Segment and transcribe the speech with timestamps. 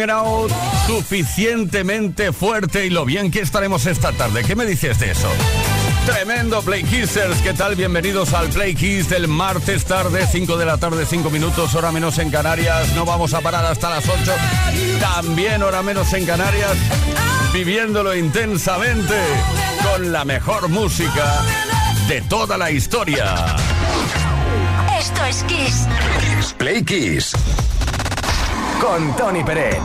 [0.00, 0.52] Out
[0.86, 4.44] suficientemente fuerte y lo bien que estaremos esta tarde.
[4.44, 5.28] ¿Qué me dices de eso?
[6.06, 7.74] Tremendo Play Kissers, ¿qué tal?
[7.74, 12.16] Bienvenidos al Play Kiss del martes tarde, 5 de la tarde, 5 minutos, hora menos
[12.18, 12.94] en Canarias.
[12.94, 14.32] No vamos a parar hasta las 8,
[15.00, 16.76] también hora menos en Canarias,
[17.52, 19.16] viviéndolo intensamente
[19.82, 21.42] con la mejor música
[22.06, 23.56] de toda la historia.
[24.96, 25.86] Esto es Kiss.
[26.56, 27.32] Play Kiss.
[28.80, 29.80] Con Tony Peret.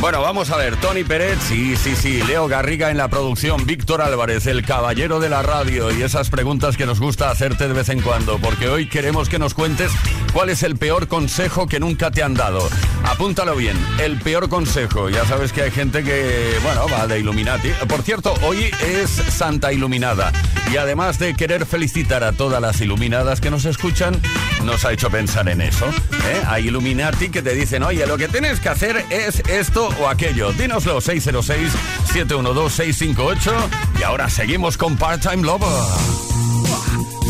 [0.00, 4.02] Bueno, vamos a ver, Tony Pérez, sí, sí, sí, Leo Garriga en la producción, Víctor
[4.02, 7.88] Álvarez, el caballero de la radio y esas preguntas que nos gusta hacerte de vez
[7.88, 9.90] en cuando, porque hoy queremos que nos cuentes
[10.36, 12.68] cuál es el peor consejo que nunca te han dado.
[13.04, 17.70] Apúntalo bien, el peor consejo, ya sabes que hay gente que, bueno, va de Illuminati.
[17.88, 20.30] Por cierto, hoy es Santa Iluminada
[20.70, 24.20] y además de querer felicitar a todas las iluminadas que nos escuchan,
[24.62, 25.86] nos ha hecho pensar en eso.
[25.86, 26.42] ¿eh?
[26.46, 30.52] Hay Illuminati que te dicen, oye, lo que tienes que hacer es esto o aquello.
[30.52, 33.52] Dínoslo, 606-712-658.
[34.00, 35.66] Y ahora seguimos con Part-Time Lover.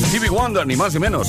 [0.08, 1.28] Stevie Wonder, ni más ni menos.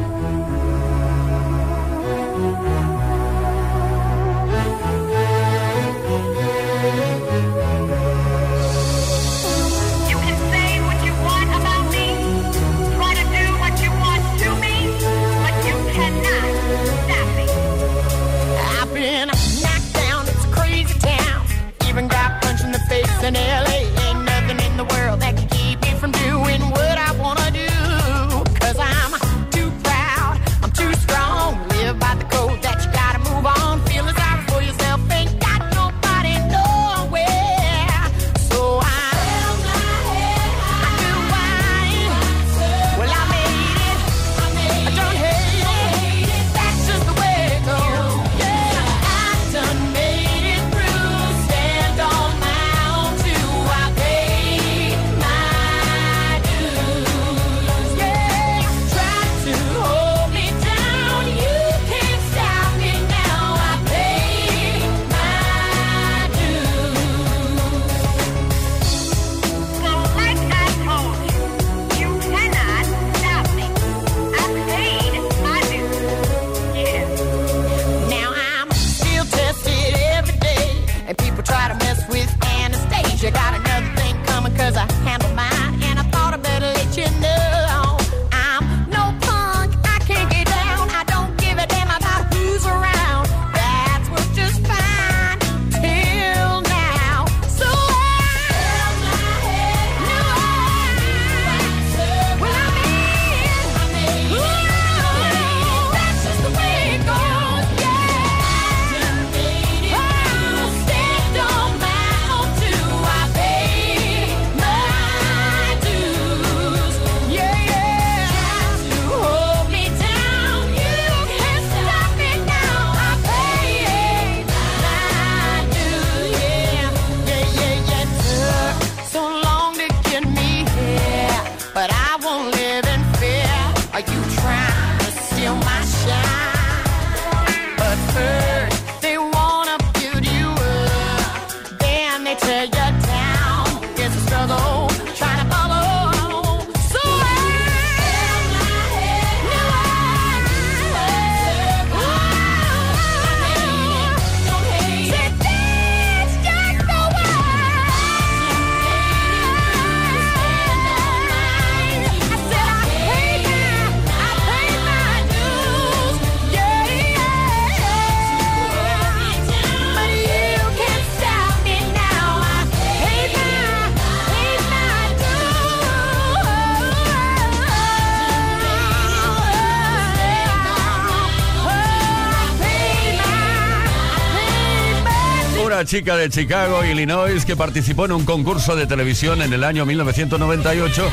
[185.81, 189.83] Una chica de Chicago, Illinois, que participó en un concurso de televisión en el año
[189.83, 191.09] 1998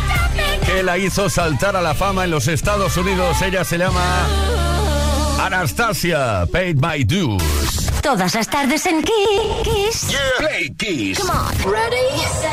[0.66, 3.40] que la hizo saltar a la fama en los Estados Unidos.
[3.40, 4.02] Ella se llama
[5.40, 7.90] Anastasia, Paid My Dues.
[8.02, 10.14] Todas las tardes en Kiss.
[10.37, 11.18] Play Kiss.
[11.18, 11.72] Come on.
[11.72, 12.50] Ready, set,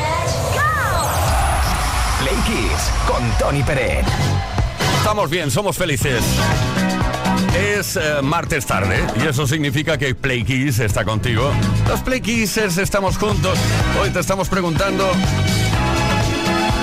[0.54, 0.62] go.
[2.20, 4.06] Play Kiss con Tony Pérez.
[5.00, 6.24] Estamos bien, somos felices.
[7.56, 11.50] Es eh, martes tarde y eso significa que Play Kiss está contigo.
[11.88, 13.58] Los Play Kissers estamos juntos.
[14.00, 15.10] Hoy te estamos preguntando.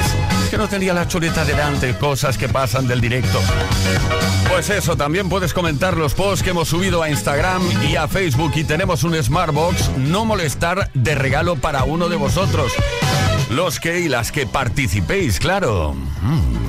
[0.44, 3.40] Es que no tenía la chuleta delante, cosas que pasan del directo.
[4.50, 8.52] Pues eso, también puedes comentar los posts que hemos subido a Instagram y a Facebook
[8.56, 12.72] y tenemos un Smartbox no molestar de regalo para uno de vosotros.
[13.50, 15.96] Los que y las que participéis, claro.
[16.22, 16.63] Mm.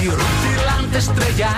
[0.00, 1.54] y rutilante estrella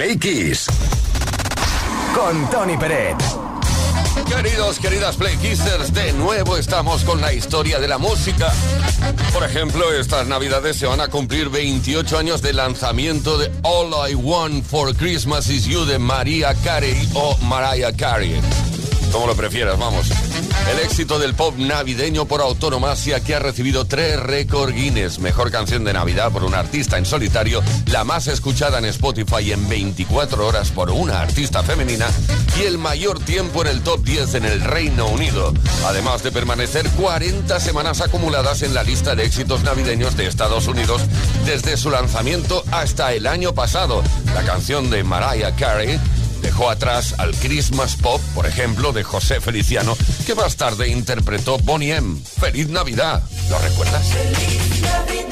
[0.00, 0.66] Play Kiss.
[2.14, 3.18] Con Tony Peret.
[4.26, 8.50] Queridos, queridas Play Kissers, de nuevo estamos con la historia de la música.
[9.34, 14.14] Por ejemplo, estas navidades se van a cumplir 28 años de lanzamiento de All I
[14.14, 18.40] Want for Christmas Is You de Maria Carey o Mariah Carey.
[19.12, 20.06] Como lo prefieras, vamos.
[20.70, 25.18] El éxito del pop navideño por autonomasia que ha recibido tres récord Guinness.
[25.18, 29.68] Mejor canción de Navidad por un artista en solitario, la más escuchada en Spotify en
[29.68, 32.06] 24 horas por una artista femenina
[32.56, 35.52] y el mayor tiempo en el top 10 en el Reino Unido.
[35.86, 41.02] Además de permanecer 40 semanas acumuladas en la lista de éxitos navideños de Estados Unidos
[41.46, 44.04] desde su lanzamiento hasta el año pasado.
[44.36, 45.98] La canción de Mariah Carey
[46.68, 49.96] atrás al Christmas Pop, por ejemplo, de José Feliciano,
[50.26, 52.18] que más tarde interpretó Bonnie M.
[52.40, 53.22] ¡Feliz Navidad!
[53.48, 54.04] ¿Lo recuerdas?
[54.08, 55.30] ¡Feliz Navidad!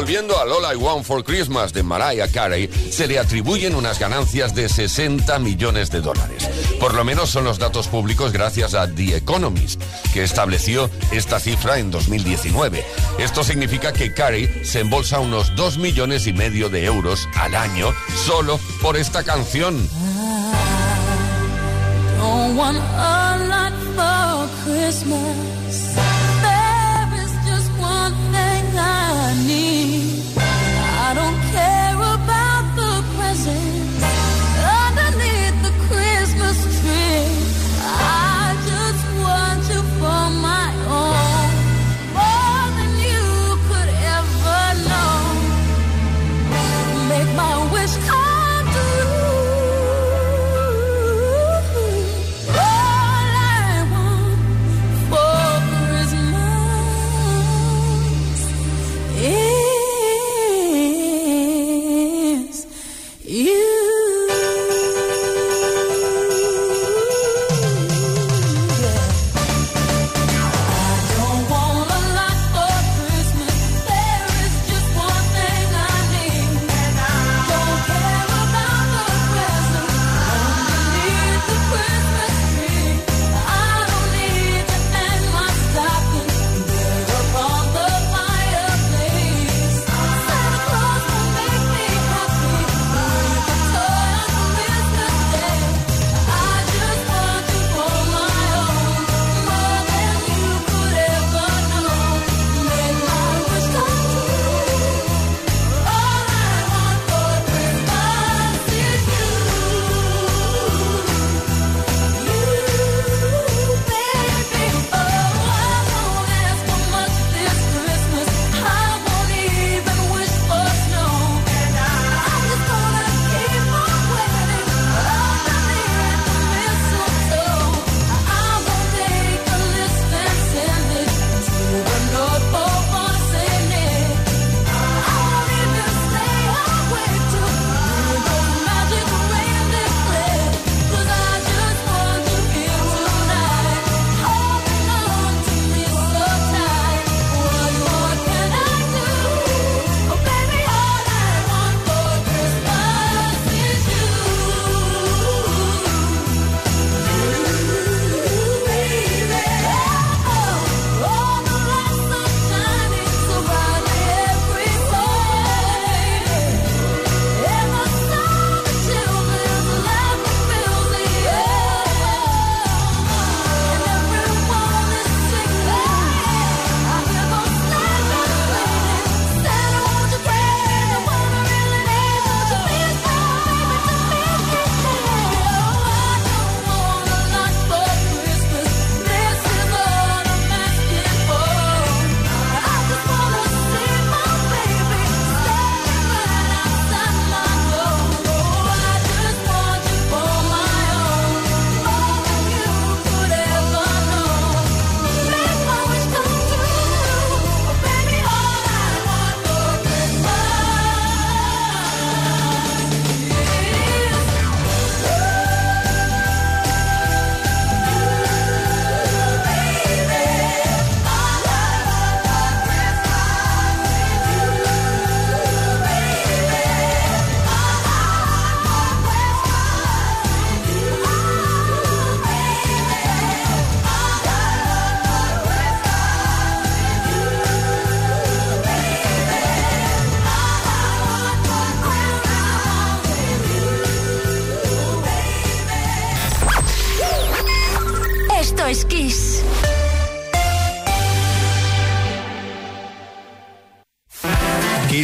[0.00, 4.54] volviendo a All I Want for Christmas de Mariah Carey, se le atribuyen unas ganancias
[4.54, 6.48] de 60 millones de dólares.
[6.80, 9.82] Por lo menos son los datos públicos gracias a The Economist,
[10.14, 12.82] que estableció esta cifra en 2019.
[13.18, 17.92] Esto significa que Carey se embolsa unos 2 millones y medio de euros al año
[18.24, 19.86] solo por esta canción.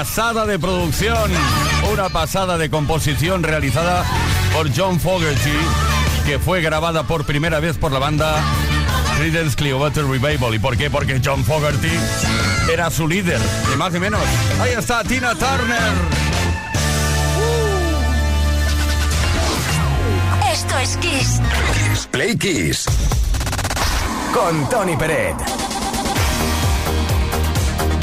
[0.00, 1.30] pasada de producción,
[1.92, 4.02] una pasada de composición realizada
[4.54, 5.52] por John Fogerty,
[6.24, 8.42] que fue grabada por primera vez por la banda
[9.18, 10.54] Creedence Clearwater Revival.
[10.54, 10.88] ¿Y por qué?
[10.88, 11.92] Porque John Fogerty
[12.72, 14.22] era su líder, ni más ni menos.
[14.62, 15.92] Ahí está Tina Turner.
[20.50, 21.40] Esto es Kiss.
[22.10, 22.86] Play Kiss.
[24.32, 25.69] Con Tony Peret.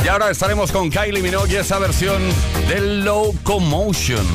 [0.07, 2.21] Y ahora estaremos con Kylie Minogue, esa versión
[2.69, 4.25] de Locomotion.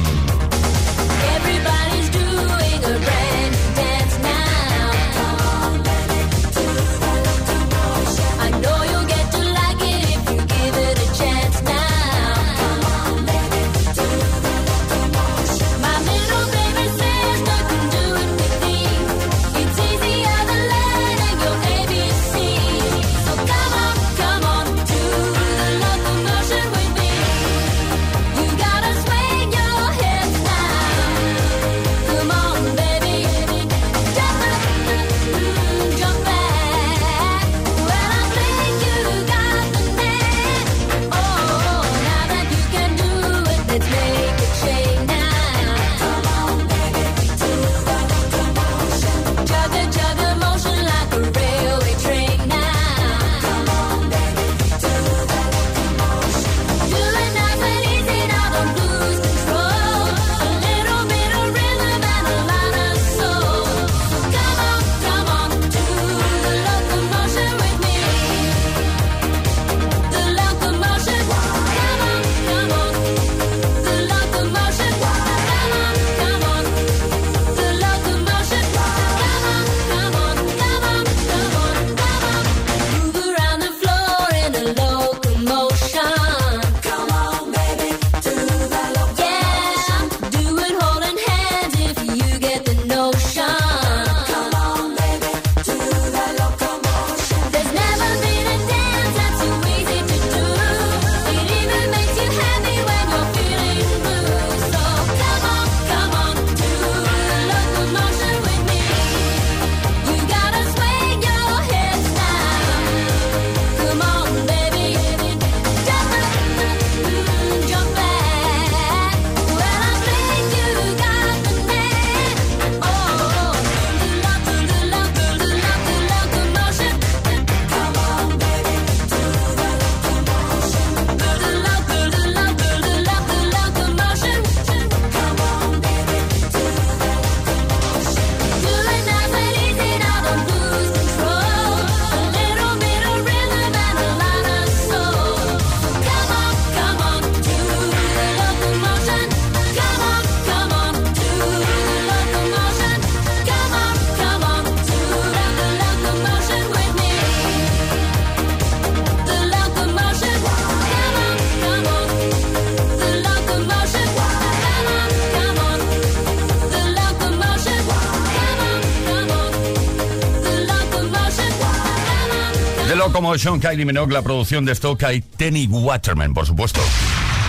[173.33, 176.83] Locomotion, Kylie Minogue, la producción de Stoke y Tenny Waterman, por supuesto.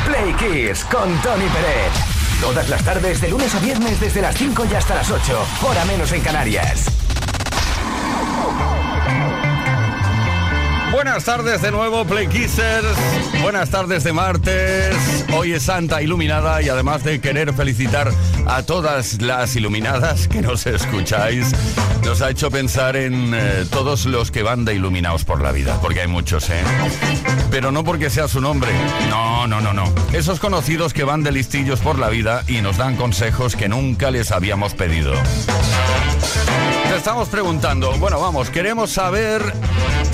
[0.06, 1.92] Play Kiss con Tony Pérez.
[2.40, 5.46] Todas las tardes, de lunes a viernes, desde las 5 y hasta las 8.
[5.62, 6.86] Hora menos en Canarias.
[10.94, 12.88] Buenas tardes de nuevo, Play Kissers.
[13.42, 14.96] Buenas tardes de martes.
[15.36, 18.10] Hoy es Santa Iluminada y además de querer felicitar
[18.46, 21.52] a todas las iluminadas que nos escucháis,
[22.04, 25.80] nos ha hecho pensar en eh, todos los que van de iluminados por la vida,
[25.82, 26.64] porque hay muchos, ¿eh?
[27.50, 28.72] Pero no porque sea su nombre.
[29.10, 29.86] No, no, no, no.
[30.12, 34.12] Esos conocidos que van de listillos por la vida y nos dan consejos que nunca
[34.12, 35.14] les habíamos pedido.
[36.90, 39.42] Te estamos preguntando, bueno, vamos, queremos saber,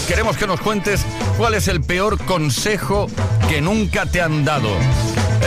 [0.07, 1.05] queremos que nos cuentes
[1.38, 3.07] cuál es el peor consejo
[3.49, 4.69] que nunca te han dado.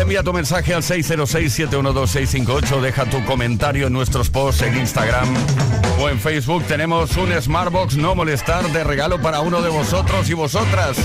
[0.00, 5.28] Envía tu mensaje al 606-712-658, deja tu comentario en nuestros posts en Instagram
[6.00, 6.64] o en Facebook.
[6.66, 10.96] Tenemos un Smartbox no molestar de regalo para uno de vosotros y vosotras.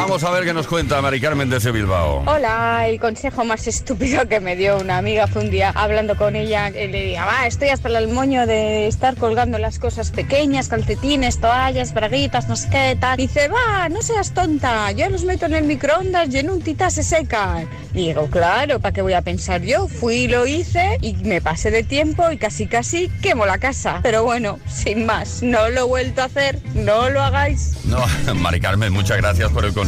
[0.00, 2.22] Vamos a ver qué nos cuenta Mari Carmen desde Bilbao.
[2.24, 6.36] Hola, el consejo más estúpido que me dio una amiga fue un día hablando con
[6.36, 10.68] ella, que le diga, va, estoy hasta el moño de estar colgando las cosas pequeñas,
[10.68, 13.16] calcetines, toallas, braguitas, no sé qué, tal.
[13.16, 16.90] Dice, va, no seas tonta, yo los meto en el microondas y en un tita
[16.90, 17.68] se secan.
[17.92, 19.88] Y digo, claro, ¿para qué voy a pensar yo?
[19.88, 23.98] Fui y lo hice y me pasé de tiempo y casi casi quemo la casa.
[24.04, 27.72] Pero bueno, sin más, no lo he vuelto a hacer, no lo hagáis.
[27.84, 27.98] No,
[28.36, 29.87] Mari Carmen, muchas gracias por el consejo.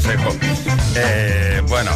[0.96, 1.90] Eh, bueno,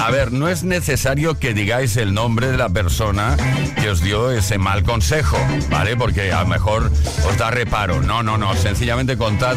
[0.00, 3.36] a ver, no es necesario que digáis el nombre de la persona
[3.80, 5.38] que os dio ese mal consejo,
[5.70, 5.96] ¿vale?
[5.96, 6.90] Porque a lo mejor
[7.28, 8.02] os da reparo.
[8.02, 9.56] No, no, no, sencillamente contad,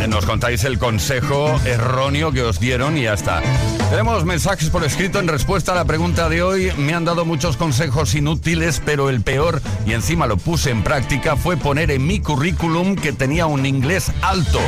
[0.00, 3.42] eh, nos contáis el consejo erróneo que os dieron y ya está.
[3.90, 6.72] Tenemos mensajes por escrito en respuesta a la pregunta de hoy.
[6.76, 11.36] Me han dado muchos consejos inútiles, pero el peor, y encima lo puse en práctica,
[11.36, 14.60] fue poner en mi currículum que tenía un inglés alto.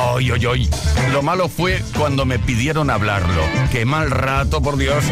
[0.00, 0.70] Ay, ay, ay.
[1.12, 3.42] Lo malo fue cuando me pidieron hablarlo.
[3.70, 5.04] Qué mal rato, por Dios.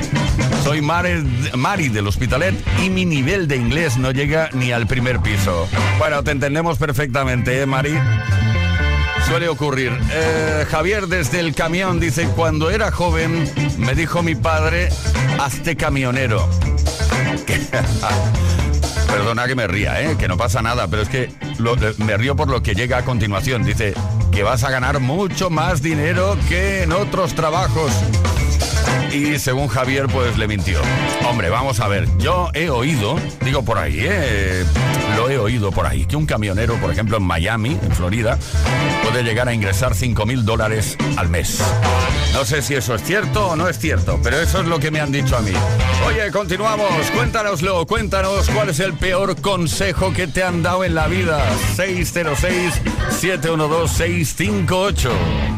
[0.64, 5.20] Soy Mari, Mari del Hospitalet y mi nivel de inglés no llega ni al primer
[5.20, 5.68] piso.
[5.99, 7.99] Bueno, te entendemos perfectamente, ¿eh, Mari?
[9.26, 9.93] Suele ocurrir.
[10.11, 14.89] Eh, Javier desde el camión dice, cuando era joven me dijo mi padre,
[15.39, 16.49] hazte camionero.
[19.09, 20.16] Perdona que me ría, ¿eh?
[20.18, 23.04] que no pasa nada, pero es que lo- me río por lo que llega a
[23.04, 23.64] continuación.
[23.64, 23.94] Dice
[24.30, 27.90] que vas a ganar mucho más dinero que en otros trabajos
[29.12, 30.81] y según Javier pues le mintió.
[31.29, 34.64] Hombre, vamos a ver, yo he oído, digo por ahí, eh,
[35.16, 38.39] lo he oído por ahí, que un camionero, por ejemplo, en Miami, en Florida,
[39.03, 41.61] puede llegar a ingresar 5 mil dólares al mes.
[42.33, 44.91] No sé si eso es cierto o no es cierto, pero eso es lo que
[44.91, 45.53] me han dicho a mí.
[46.07, 51.09] Oye, continuamos, cuéntanoslo, cuéntanos cuál es el peor consejo que te han dado en la
[51.09, 51.45] vida.
[51.76, 52.74] 606
[53.11, 55.57] 712 658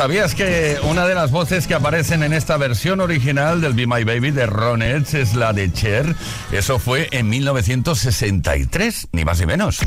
[0.00, 4.02] ¿Sabías que una de las voces que aparecen en esta versión original del Be My
[4.02, 6.16] Baby de Ron Edge es la de Cher?
[6.50, 9.80] Eso fue en 1963, ni más ni menos.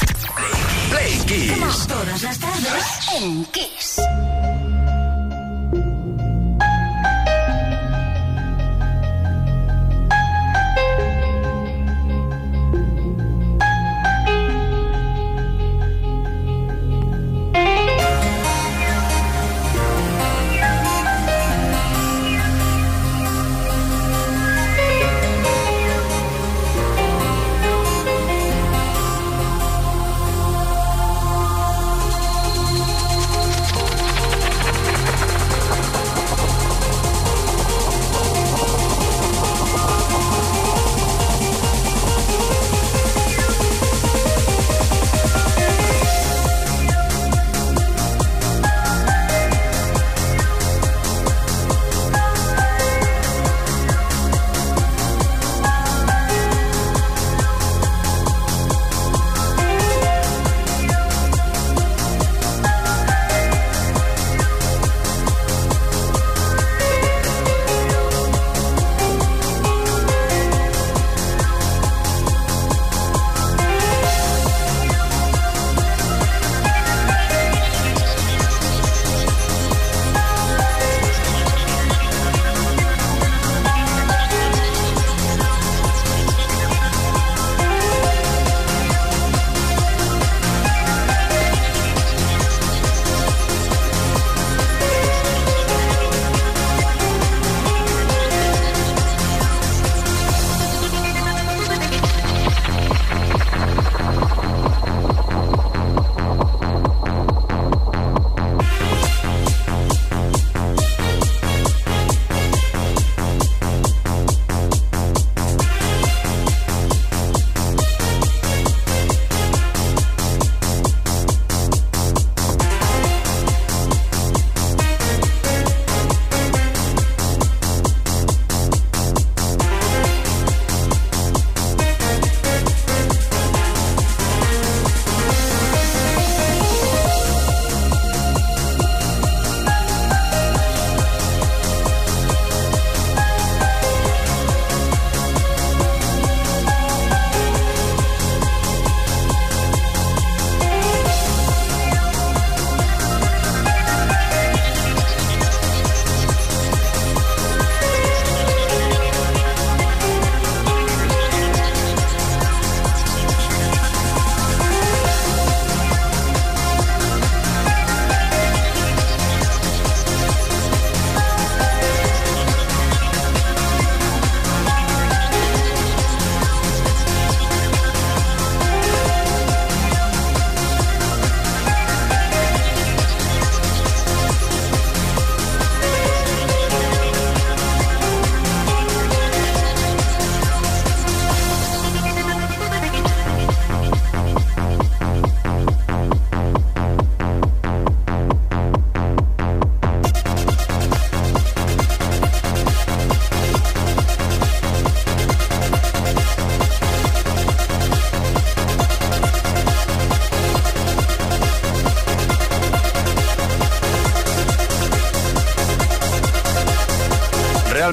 [0.91, 1.88] Play Kiss.
[1.88, 4.03] Todas las tardes en Kiss.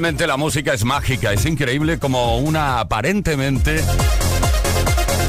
[0.01, 3.84] Realmente la música es mágica, es increíble como una aparentemente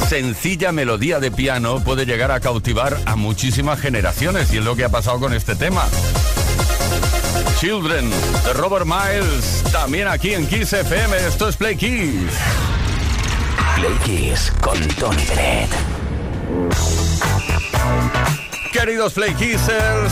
[0.07, 4.85] sencilla melodía de piano puede llegar a cautivar a muchísimas generaciones y es lo que
[4.85, 5.83] ha pasado con este tema.
[7.59, 8.11] Children
[8.45, 12.31] de Robert Miles, también aquí en Kiss FM, esto es Play Kiss.
[13.75, 15.69] Play Kiss con Tony Peret.
[18.71, 19.35] Queridos Play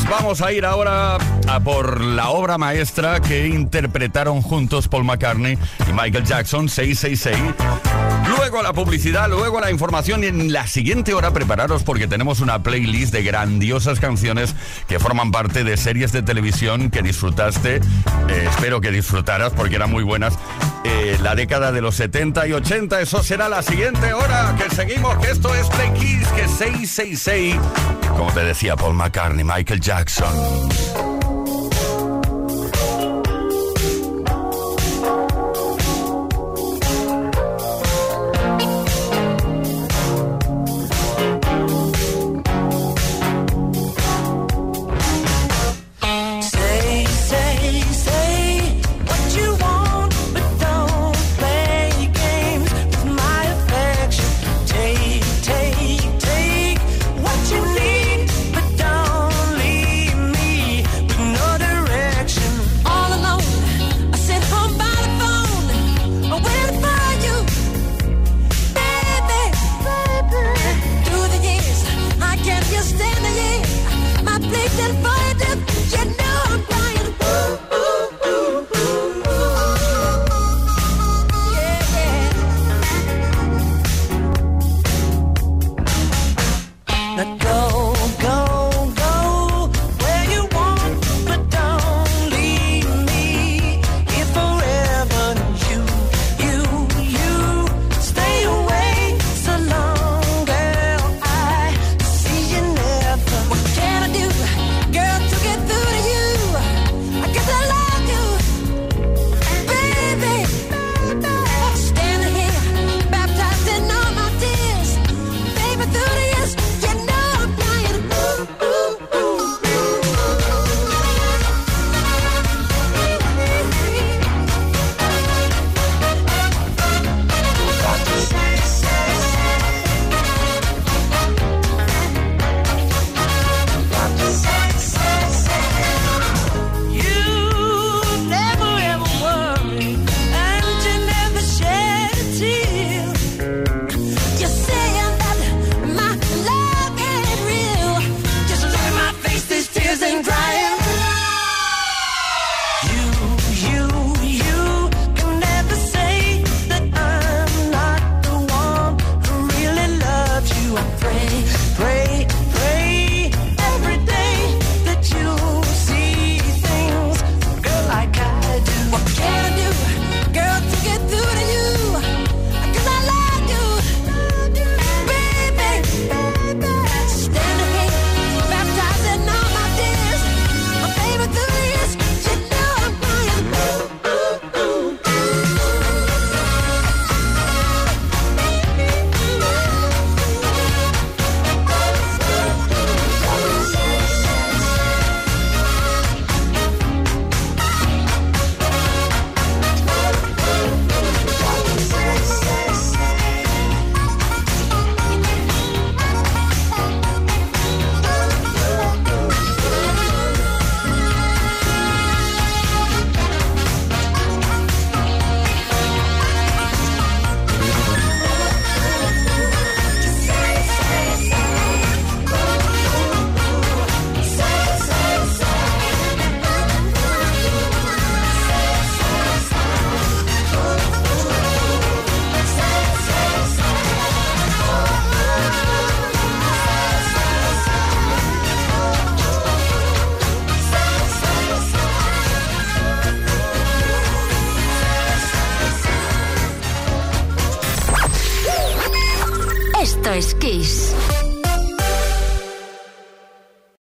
[0.10, 5.58] vamos a ir ahora a por la obra maestra que interpretaron juntos Paul McCartney
[5.88, 7.89] y Michael Jackson 666.
[8.38, 12.62] Luego la publicidad, luego la información y en la siguiente hora prepararos porque tenemos una
[12.62, 14.56] playlist de grandiosas canciones
[14.88, 19.90] que forman parte de series de televisión que disfrutaste, eh, espero que disfrutaras porque eran
[19.90, 20.38] muy buenas,
[20.84, 25.18] eh, la década de los 70 y 80, eso será la siguiente hora que seguimos,
[25.26, 27.56] esto es Play Kiss, que 666,
[28.16, 31.09] como te decía Paul McCartney, Michael Jackson.